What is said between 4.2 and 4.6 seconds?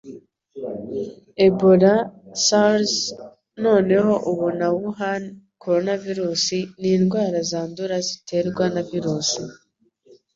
ubu